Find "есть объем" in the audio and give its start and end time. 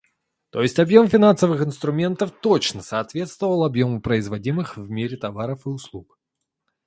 0.63-1.07